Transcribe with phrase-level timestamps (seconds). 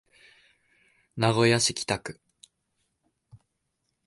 [1.15, 2.19] 名古屋市北区